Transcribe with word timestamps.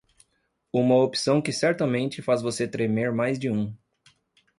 Uma 0.73 0.95
opção 0.95 1.39
que 1.43 1.53
certamente 1.53 2.23
faz 2.23 2.41
você 2.41 2.67
tremer 2.67 3.11
mais 3.13 3.37
de 3.37 3.51
um. 3.51 3.71